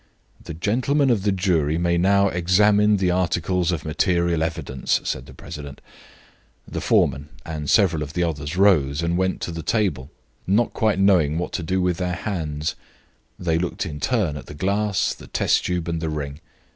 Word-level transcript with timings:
"The 0.43 0.55
gentlemen 0.55 1.11
of 1.11 1.21
the 1.21 1.31
jury 1.31 1.77
may 1.77 1.95
now 1.95 2.27
examine 2.29 2.97
the 2.97 3.11
articles 3.11 3.71
of 3.71 3.85
material 3.85 4.41
evidence," 4.41 4.99
said 5.03 5.27
the 5.27 5.33
president. 5.35 5.79
The 6.67 6.81
foreman 6.81 7.29
and 7.45 7.69
several 7.69 8.01
of 8.01 8.13
the 8.13 8.23
others 8.23 8.57
rose 8.57 9.03
and 9.03 9.15
went 9.15 9.41
to 9.41 9.51
the 9.51 9.61
table, 9.61 10.09
not 10.47 10.73
quite 10.73 10.97
knowing 10.97 11.37
what 11.37 11.51
to 11.51 11.61
do 11.61 11.83
with 11.83 11.97
their 11.97 12.15
hands. 12.15 12.73
They 13.37 13.59
looked 13.59 13.85
in 13.85 13.99
turn 13.99 14.37
at 14.37 14.47
the 14.47 14.55
glass, 14.55 15.13
the 15.13 15.27
test 15.27 15.65
tube, 15.65 15.87
and 15.87 16.01
the 16.01 16.09
ring. 16.09 16.39